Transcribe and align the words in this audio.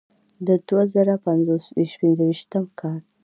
د 0.47 0.49
دوه 0.67 0.83
زره 0.93 1.15
پنځويشتم 1.89 2.65
کال 2.79 2.99